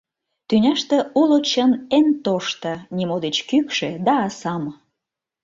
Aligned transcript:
Тӱняште 0.47 0.97
уло 1.19 1.37
чын 1.49 1.71
эн 1.97 2.07
тошто, 2.25 2.71
Нимо 2.95 3.15
деч 3.25 3.35
кӱкшӧ 3.49 3.89
да 4.05 4.13
асам. 4.27 4.63